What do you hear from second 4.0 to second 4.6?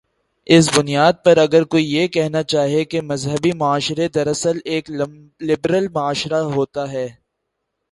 دراصل